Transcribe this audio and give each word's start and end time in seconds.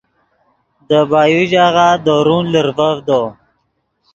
دے 0.87 0.99
بایو 1.09 1.43
ژاغہ 1.51 1.87
درون 2.05 2.45
لرڤڤدو 2.53 3.21